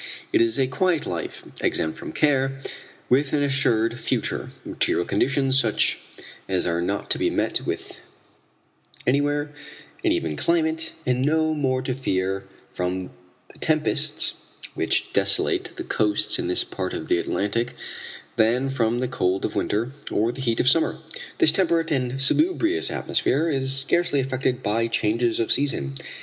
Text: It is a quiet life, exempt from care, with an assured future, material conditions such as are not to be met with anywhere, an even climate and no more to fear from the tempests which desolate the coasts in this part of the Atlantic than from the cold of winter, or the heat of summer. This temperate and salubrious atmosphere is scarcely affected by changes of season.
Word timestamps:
It 0.33 0.41
is 0.41 0.57
a 0.57 0.65
quiet 0.65 1.05
life, 1.05 1.45
exempt 1.63 1.95
from 1.99 2.11
care, 2.11 2.59
with 3.07 3.33
an 3.33 3.43
assured 3.43 3.99
future, 3.99 4.49
material 4.65 5.05
conditions 5.05 5.59
such 5.59 5.99
as 6.49 6.65
are 6.65 6.81
not 6.81 7.11
to 7.11 7.19
be 7.19 7.29
met 7.29 7.67
with 7.67 7.99
anywhere, 9.05 9.51
an 10.03 10.11
even 10.11 10.35
climate 10.35 10.93
and 11.05 11.23
no 11.23 11.53
more 11.53 11.83
to 11.83 11.93
fear 11.93 12.47
from 12.73 13.11
the 13.53 13.59
tempests 13.59 14.33
which 14.73 15.13
desolate 15.13 15.71
the 15.75 15.83
coasts 15.83 16.39
in 16.39 16.47
this 16.47 16.63
part 16.63 16.95
of 16.95 17.07
the 17.07 17.19
Atlantic 17.19 17.75
than 18.37 18.71
from 18.71 19.01
the 19.01 19.07
cold 19.07 19.45
of 19.45 19.53
winter, 19.55 19.91
or 20.09 20.31
the 20.31 20.41
heat 20.41 20.59
of 20.59 20.67
summer. 20.67 20.97
This 21.37 21.51
temperate 21.51 21.91
and 21.91 22.19
salubrious 22.19 22.89
atmosphere 22.89 23.51
is 23.51 23.77
scarcely 23.81 24.19
affected 24.19 24.63
by 24.63 24.87
changes 24.87 25.39
of 25.39 25.51
season. 25.51 25.93